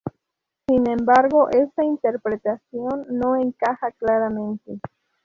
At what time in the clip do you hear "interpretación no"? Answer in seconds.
1.83-3.35